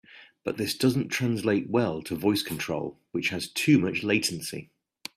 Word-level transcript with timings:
But 0.43 0.57
this 0.57 0.75
doesn't 0.75 1.09
translate 1.09 1.69
well 1.69 2.01
to 2.01 2.15
voice 2.15 2.41
control, 2.41 2.99
which 3.11 3.29
has 3.29 3.47
too 3.47 3.77
much 3.77 4.01
latency. 4.01 4.71